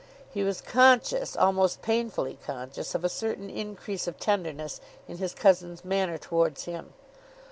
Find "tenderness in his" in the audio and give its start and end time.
4.19-5.35